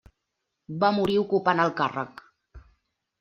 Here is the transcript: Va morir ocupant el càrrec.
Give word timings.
Va 0.83 0.87
morir 0.95 1.17
ocupant 1.23 1.61
el 1.65 1.73
càrrec. 1.83 2.25